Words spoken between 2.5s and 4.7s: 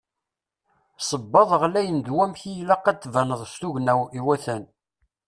i ilaq ad tbaneḍ s tugna iwatan.